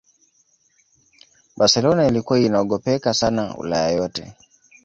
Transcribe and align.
Barcelona 1.57 2.07
ilikuwa 2.07 2.39
inaogopeka 2.39 3.13
sana 3.13 3.57
ulaya 3.57 3.89
yote 3.91 4.33